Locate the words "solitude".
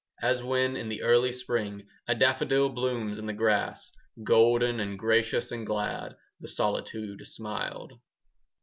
6.47-7.21